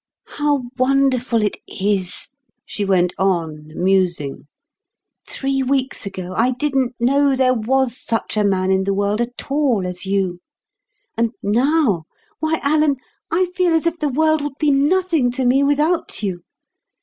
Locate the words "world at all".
8.95-9.85